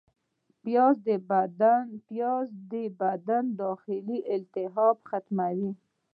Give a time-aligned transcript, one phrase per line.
[2.13, 2.73] پیاز د
[3.29, 5.71] بدن داخلي التهابات ختموي